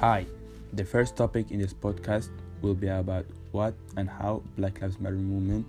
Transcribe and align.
Hi, 0.00 0.26
the 0.74 0.84
first 0.84 1.16
topic 1.16 1.50
in 1.50 1.58
this 1.58 1.72
podcast 1.72 2.28
will 2.60 2.74
be 2.74 2.88
about 2.88 3.24
what 3.52 3.72
and 3.96 4.10
how 4.10 4.42
Black 4.54 4.82
Lives 4.82 5.00
Matter 5.00 5.16
movement 5.16 5.64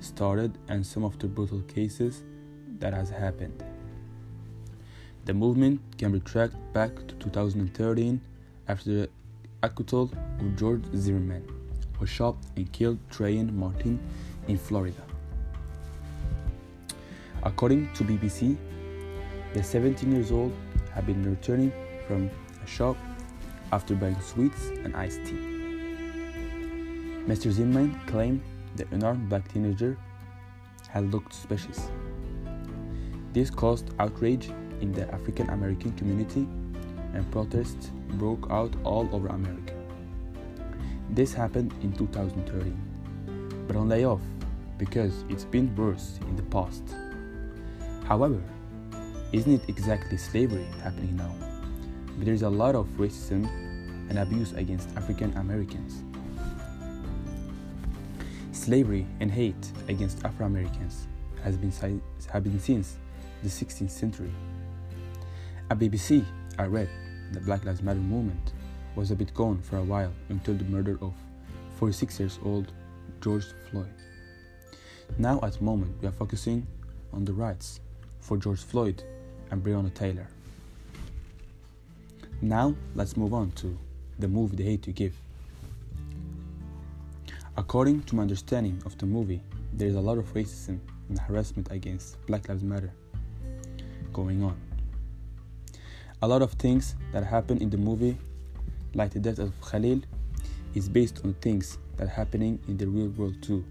started 0.00 0.58
and 0.66 0.84
some 0.84 1.04
of 1.04 1.16
the 1.20 1.28
brutal 1.28 1.60
cases 1.60 2.24
that 2.80 2.92
has 2.92 3.08
happened. 3.08 3.62
The 5.26 5.32
movement 5.32 5.80
can 5.96 6.10
be 6.10 6.18
tracked 6.18 6.56
back 6.72 6.92
to 7.06 7.14
2013 7.20 8.20
after 8.66 8.90
the 8.90 9.10
acquittal 9.62 10.10
of 10.40 10.56
George 10.56 10.82
Zimmerman, 10.96 11.46
who 12.00 12.04
shot 12.04 12.34
and 12.56 12.72
killed 12.72 12.98
Trayvon 13.10 13.52
Martin 13.52 14.00
in 14.48 14.58
Florida. 14.58 15.04
According 17.44 17.92
to 17.92 18.02
BBC, 18.02 18.56
the 19.54 19.62
17 19.62 20.10
years 20.10 20.32
old 20.32 20.52
had 20.92 21.06
been 21.06 21.22
returning 21.22 21.72
from 22.08 22.28
a 22.60 22.66
shop 22.66 22.96
after 23.72 23.94
buying 23.94 24.20
sweets 24.20 24.68
and 24.84 24.94
iced 24.96 25.24
tea. 25.24 25.58
Mr. 27.26 27.50
Zimmerman 27.50 27.98
claimed 28.06 28.40
the 28.76 28.86
unarmed 28.92 29.28
black 29.28 29.46
teenager 29.52 29.96
had 30.88 31.12
looked 31.12 31.34
suspicious. 31.34 31.90
This 33.32 33.50
caused 33.50 33.90
outrage 33.98 34.50
in 34.80 34.92
the 34.92 35.12
African 35.12 35.50
American 35.50 35.92
community 35.92 36.48
and 37.14 37.30
protests 37.30 37.90
broke 38.12 38.50
out 38.50 38.74
all 38.84 39.08
over 39.12 39.28
America. 39.28 39.74
This 41.10 41.34
happened 41.34 41.74
in 41.82 41.92
2013, 41.92 43.64
but 43.66 43.76
on 43.76 43.88
layoff 43.88 44.20
because 44.78 45.24
it's 45.28 45.44
been 45.44 45.74
worse 45.76 46.18
in 46.22 46.36
the 46.36 46.42
past. 46.44 46.82
However, 48.06 48.40
isn't 49.32 49.52
it 49.52 49.68
exactly 49.68 50.16
slavery 50.16 50.66
happening 50.82 51.16
now? 51.16 51.47
But 52.18 52.26
there's 52.26 52.42
a 52.42 52.50
lot 52.50 52.74
of 52.74 52.86
racism 52.98 53.46
and 54.10 54.18
abuse 54.18 54.52
against 54.52 54.88
African 54.96 55.32
Americans. 55.36 56.02
Slavery 58.50 59.06
and 59.20 59.30
hate 59.30 59.72
against 59.86 60.24
Afro 60.24 60.46
Americans 60.46 61.06
has 61.44 61.56
been, 61.56 61.72
have 62.30 62.42
been 62.42 62.58
since 62.58 62.96
the 63.44 63.48
16th 63.48 63.90
century. 63.90 64.32
At 65.70 65.78
BBC, 65.78 66.24
I 66.58 66.66
read 66.66 66.88
the 67.32 67.40
Black 67.40 67.64
Lives 67.64 67.82
Matter 67.82 68.00
movement 68.00 68.52
was 68.96 69.12
a 69.12 69.14
bit 69.14 69.32
gone 69.32 69.62
for 69.62 69.76
a 69.76 69.82
while 69.84 70.12
until 70.28 70.54
the 70.54 70.64
murder 70.64 70.98
of 71.00 71.14
46 71.76 72.18
years 72.18 72.38
old 72.44 72.72
George 73.20 73.44
Floyd. 73.70 73.92
Now, 75.18 75.38
at 75.42 75.52
the 75.52 75.62
moment, 75.62 76.02
we 76.02 76.08
are 76.08 76.12
focusing 76.12 76.66
on 77.12 77.24
the 77.24 77.32
rights 77.32 77.80
for 78.20 78.36
George 78.36 78.60
Floyd 78.60 79.04
and 79.52 79.62
Breonna 79.62 79.94
Taylor. 79.94 80.26
Now, 82.40 82.76
let's 82.94 83.16
move 83.16 83.34
on 83.34 83.50
to 83.52 83.76
the 84.20 84.28
movie 84.28 84.54
The 84.54 84.62
Hate 84.62 84.86
U 84.86 84.92
Give. 84.92 85.14
According 87.56 88.04
to 88.04 88.14
my 88.14 88.22
understanding 88.22 88.80
of 88.86 88.96
the 88.96 89.06
movie, 89.06 89.42
there 89.72 89.88
is 89.88 89.96
a 89.96 90.00
lot 90.00 90.18
of 90.18 90.32
racism 90.34 90.78
and 91.08 91.18
harassment 91.18 91.72
against 91.72 92.24
Black 92.26 92.48
Lives 92.48 92.62
Matter 92.62 92.92
going 94.12 94.44
on. 94.44 94.56
A 96.22 96.28
lot 96.28 96.40
of 96.40 96.52
things 96.52 96.94
that 97.12 97.24
happen 97.24 97.58
in 97.58 97.70
the 97.70 97.76
movie, 97.76 98.16
like 98.94 99.10
the 99.10 99.18
death 99.18 99.40
of 99.40 99.52
Khalil, 99.60 100.00
is 100.74 100.88
based 100.88 101.24
on 101.24 101.34
things 101.34 101.78
that 101.96 102.04
are 102.04 102.10
happening 102.10 102.60
in 102.68 102.76
the 102.76 102.86
real 102.86 103.08
world 103.08 103.42
too, 103.42 103.64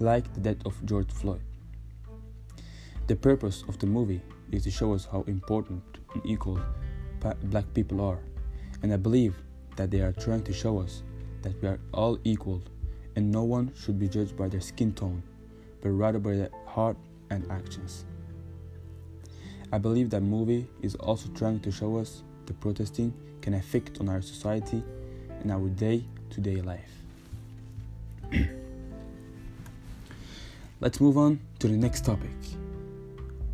like 0.00 0.32
the 0.32 0.40
death 0.40 0.64
of 0.64 0.82
George 0.86 1.10
Floyd. 1.10 1.42
The 3.06 3.16
purpose 3.16 3.64
of 3.68 3.78
the 3.78 3.86
movie 3.86 4.22
is 4.50 4.64
to 4.64 4.70
show 4.70 4.94
us 4.94 5.06
how 5.12 5.24
important 5.26 5.82
and 6.14 6.24
equal 6.24 6.58
black 7.44 7.64
people 7.74 8.00
are, 8.00 8.18
and 8.82 8.92
I 8.92 8.96
believe 8.96 9.34
that 9.76 9.90
they 9.90 10.00
are 10.00 10.12
trying 10.12 10.42
to 10.44 10.52
show 10.52 10.78
us 10.78 11.02
that 11.42 11.60
we 11.62 11.68
are 11.68 11.78
all 11.92 12.18
equal 12.24 12.62
and 13.14 13.30
no 13.32 13.44
one 13.44 13.72
should 13.74 13.98
be 13.98 14.08
judged 14.08 14.36
by 14.36 14.48
their 14.48 14.60
skin 14.60 14.92
tone, 14.92 15.22
but 15.80 15.90
rather 15.90 16.18
by 16.18 16.34
their 16.34 16.50
heart 16.66 16.96
and 17.30 17.50
actions. 17.50 18.04
I 19.72 19.78
believe 19.78 20.10
that 20.10 20.22
movie 20.22 20.66
is 20.82 20.94
also 20.96 21.28
trying 21.30 21.60
to 21.60 21.72
show 21.72 21.96
us 21.96 22.22
the 22.46 22.52
protesting 22.54 23.12
can 23.40 23.54
affect 23.54 24.00
on 24.00 24.08
our 24.08 24.22
society 24.22 24.82
and 25.40 25.50
our 25.50 25.68
day-to-day 25.68 26.60
life. 26.62 26.92
Let's 30.80 31.00
move 31.00 31.16
on 31.16 31.40
to 31.60 31.68
the 31.68 31.76
next 31.76 32.04
topic. 32.04 32.30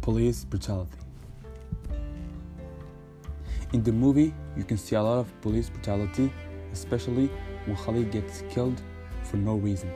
Police 0.00 0.44
brutality. 0.44 1.01
In 3.72 3.83
the 3.83 3.93
movie, 3.93 4.34
you 4.55 4.65
can 4.65 4.77
see 4.77 4.97
a 4.97 5.03
lot 5.03 5.19
of 5.19 5.41
police 5.41 5.71
brutality, 5.71 6.31
especially 6.72 7.31
when 7.65 7.75
Khalid 7.77 8.10
gets 8.10 8.43
killed 8.50 8.83
for 9.25 9.38
no 9.38 9.55
reason. 9.55 9.91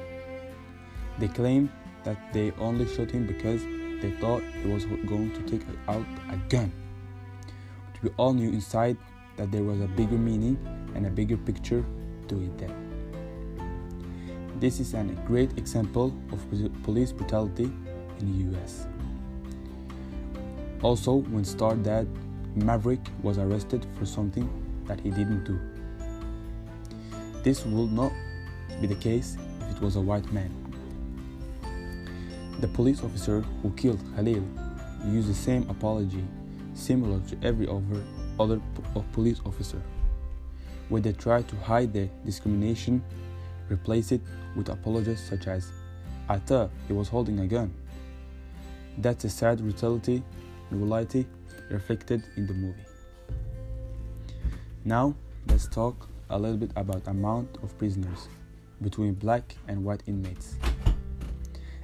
They 1.19 1.29
claim 1.29 1.71
that 2.05 2.33
they 2.33 2.53
only 2.53 2.87
shot 2.87 3.11
him 3.11 3.27
because 3.27 3.63
they 4.01 4.13
thought 4.19 4.43
he 4.63 4.73
was 4.73 4.87
going 4.87 5.31
to 5.33 5.43
take 5.43 5.67
out 5.89 6.07
a 6.31 6.39
gun. 6.49 6.73
But 7.93 8.03
we 8.03 8.11
all 8.17 8.33
knew 8.33 8.49
inside 8.49 8.97
that 9.37 9.53
there 9.53 9.63
was 9.63 9.81
a 9.83 9.89
bigger 9.89 10.17
meaning 10.17 10.57
and 10.95 11.07
a 11.07 11.11
bigger 11.11 11.37
picture 11.37 11.85
to 12.29 12.41
it 12.41 12.57
there. 12.57 12.77
This 14.59 14.81
is 14.81 14.95
a 14.95 15.05
great 15.27 15.59
example 15.59 16.15
of 16.33 16.41
police 16.83 17.13
brutality 17.13 17.71
in 18.21 18.51
the 18.51 18.59
US. 18.59 18.87
Also, 20.83 21.17
when 21.17 21.45
Starr 21.45 21.75
Dad 21.75 22.09
Maverick 22.57 23.01
was 23.23 23.37
arrested 23.37 23.87
for 23.99 24.07
something 24.07 24.49
that 24.87 24.99
he 25.01 25.11
didn't 25.11 25.45
do. 25.45 25.61
This 27.43 27.67
would 27.67 27.93
not 27.93 28.13
be 28.81 28.87
the 28.87 28.95
case 28.95 29.37
if 29.69 29.77
it 29.77 29.83
was 29.83 29.97
a 29.97 30.01
white 30.01 30.33
man. 30.33 30.51
The 32.61 32.69
police 32.69 33.05
officer 33.05 33.43
who 33.63 33.71
killed 33.73 34.01
Khalil 34.17 34.43
used 35.05 35.29
the 35.29 35.35
same 35.35 35.69
apology 35.69 36.25
similar 36.73 37.21
to 37.29 37.37
every 37.47 37.69
other, 37.69 38.03
other 38.41 38.61
uh, 38.95 39.01
police 39.13 39.41
officer. 39.45 39.83
Where 40.89 41.03
they 41.03 41.13
try 41.13 41.43
to 41.43 41.57
hide 41.57 41.93
the 41.93 42.09
discrimination, 42.25 43.05
replace 43.69 44.13
it 44.13 44.23
with 44.57 44.71
apologies 44.71 45.21
such 45.21 45.47
as, 45.47 45.71
I 46.29 46.39
thought 46.39 46.71
he 46.87 46.95
was 46.95 47.09
holding 47.09 47.41
a 47.41 47.47
gun. 47.47 47.75
That's 48.97 49.25
a 49.25 49.29
sad 49.29 49.61
reality, 49.61 50.23
reality 50.71 51.27
reflected 51.71 52.23
in 52.37 52.47
the 52.47 52.55
movie. 52.55 52.85
Now, 54.85 55.15
let's 55.49 55.67
talk 55.67 56.09
a 56.31 56.39
little 56.39 56.57
bit 56.57 56.71
about 56.77 57.07
amount 57.07 57.59
of 57.63 57.77
prisoners 57.79 58.29
between 58.83 59.15
black 59.15 59.55
and 59.69 59.85
white 59.85 60.03
inmates. 60.07 60.57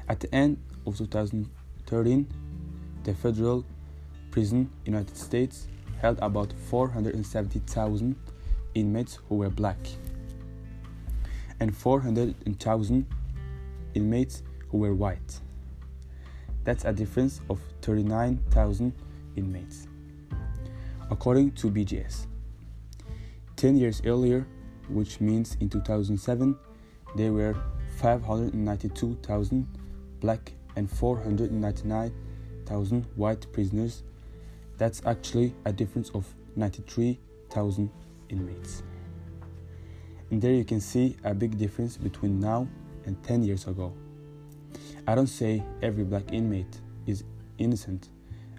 At 0.08 0.20
the 0.20 0.32
end 0.34 0.58
of 0.86 0.98
2013, 0.98 2.26
the 3.04 3.14
federal 3.14 3.64
prison 4.30 4.70
United 4.84 5.16
States 5.16 5.68
held 6.00 6.18
about 6.20 6.52
470,000 6.68 8.16
inmates 8.74 9.18
who 9.28 9.36
were 9.36 9.50
black 9.50 9.78
and 11.60 11.76
400,000 11.76 13.06
inmates 13.94 14.42
who 14.70 14.78
were 14.78 14.94
white. 14.94 15.40
That's 16.64 16.84
a 16.84 16.92
difference 16.92 17.40
of 17.48 17.60
39,000 17.82 18.92
inmates. 19.36 19.86
According 21.10 21.52
to 21.52 21.70
BGS, 21.70 22.26
10 23.56 23.76
years 23.76 24.02
earlier, 24.04 24.46
which 24.88 25.20
means 25.20 25.56
in 25.60 25.68
2007, 25.68 26.56
there 27.14 27.32
were 27.32 27.54
592,000 27.98 29.68
black 30.20 30.52
and 30.76 30.90
499,000 30.90 33.06
white 33.16 33.52
prisoners. 33.52 34.02
That's 34.78 35.02
actually 35.04 35.54
a 35.64 35.72
difference 35.72 36.10
of 36.10 36.32
93,000 36.56 37.90
inmates. 38.28 38.82
And 40.30 40.40
there 40.40 40.54
you 40.54 40.64
can 40.64 40.80
see 40.80 41.16
a 41.24 41.34
big 41.34 41.58
difference 41.58 41.98
between 41.98 42.40
now 42.40 42.66
and 43.04 43.22
10 43.22 43.42
years 43.42 43.66
ago. 43.66 43.92
I 45.06 45.14
don't 45.14 45.26
say 45.26 45.62
every 45.82 46.04
black 46.04 46.32
inmate 46.32 46.80
is 47.06 47.24
innocent. 47.58 48.08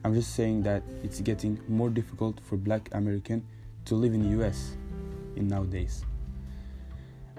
I'm 0.04 0.14
just 0.14 0.36
saying 0.36 0.64
that 0.64 0.84
it's 1.02 1.22
getting 1.22 1.60
more 1.68 1.90
difficult 1.90 2.40
for 2.42 2.58
black 2.58 2.90
American 2.94 3.46
to 3.86 3.96
live 3.96 4.14
in 4.14 4.24
the 4.24 4.44
US 4.44 4.76
in 5.36 5.48
nowadays. 5.48 6.04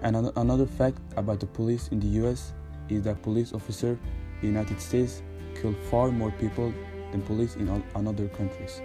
And 0.02 0.16
another 0.36 0.66
fact 0.66 0.98
about 1.16 1.40
the 1.40 1.46
police 1.46 1.88
in 1.88 2.00
the 2.00 2.06
US 2.24 2.52
is 2.88 3.02
that 3.02 3.22
police 3.22 3.52
officers 3.52 3.98
in 4.40 4.40
the 4.40 4.46
United 4.46 4.80
States 4.80 5.22
kill 5.60 5.74
far 5.90 6.10
more 6.10 6.30
people 6.32 6.72
than 7.10 7.22
police 7.22 7.56
in 7.56 7.68
other 7.94 8.28
countries. 8.28 8.80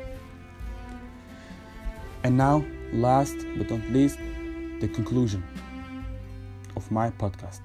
And 2.23 2.37
now, 2.37 2.65
last 2.91 3.35
but 3.57 3.69
not 3.69 3.81
least, 3.89 4.17
the 4.81 4.87
conclusion 4.89 5.43
of 6.75 6.91
my 6.91 7.11
podcast. 7.11 7.61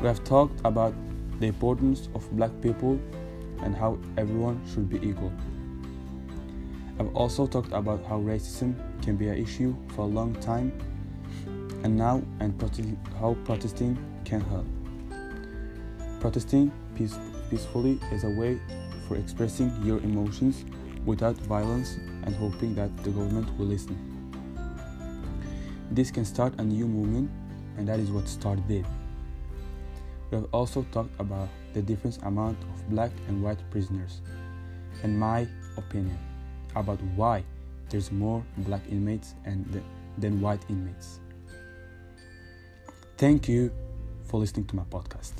We 0.00 0.06
have 0.06 0.22
talked 0.24 0.60
about 0.64 0.94
the 1.40 1.46
importance 1.46 2.08
of 2.14 2.30
black 2.36 2.50
people 2.60 2.98
and 3.64 3.74
how 3.74 3.98
everyone 4.16 4.60
should 4.72 4.88
be 4.88 4.96
equal. 4.96 5.32
I've 7.00 7.14
also 7.16 7.46
talked 7.46 7.72
about 7.72 8.04
how 8.04 8.20
racism 8.20 8.76
can 9.02 9.16
be 9.16 9.28
an 9.28 9.36
issue 9.36 9.74
for 9.88 10.02
a 10.02 10.06
long 10.06 10.34
time 10.36 10.72
and 11.82 11.96
now 11.96 12.22
and 12.40 12.54
how 13.18 13.36
protesting 13.44 13.98
can 14.24 14.40
help. 14.42 14.66
Protesting 16.20 16.70
peace- 16.94 17.18
peacefully 17.50 17.98
is 18.12 18.24
a 18.24 18.30
way 18.30 18.60
for 19.08 19.16
expressing 19.16 19.72
your 19.84 19.98
emotions 19.98 20.64
without 21.04 21.36
violence 21.36 21.96
and 22.24 22.34
hoping 22.36 22.74
that 22.74 22.96
the 23.04 23.10
government 23.10 23.48
will 23.58 23.66
listen. 23.66 23.96
This 25.90 26.10
can 26.10 26.24
start 26.24 26.54
a 26.58 26.64
new 26.64 26.86
movement, 26.86 27.30
and 27.76 27.86
that 27.86 28.00
is 28.00 28.10
what 28.10 28.26
START 28.28 28.66
did. 28.66 28.86
We 30.30 30.36
have 30.38 30.46
also 30.52 30.84
talked 30.92 31.18
about 31.20 31.48
the 31.72 31.82
different 31.82 32.18
amount 32.22 32.58
of 32.62 32.90
black 32.90 33.10
and 33.28 33.42
white 33.42 33.58
prisoners, 33.70 34.20
and 35.02 35.18
my 35.18 35.46
opinion 35.76 36.18
about 36.74 37.00
why 37.16 37.44
there's 37.90 38.10
more 38.10 38.44
black 38.58 38.82
inmates 38.90 39.34
and 39.44 39.82
than 40.18 40.40
white 40.40 40.64
inmates. 40.68 41.20
Thank 43.16 43.48
you 43.48 43.70
for 44.24 44.40
listening 44.40 44.66
to 44.66 44.76
my 44.76 44.84
podcast. 44.84 45.32